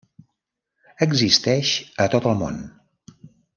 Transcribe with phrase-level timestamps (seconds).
[1.07, 1.75] Existeix
[2.07, 2.61] a tot el món.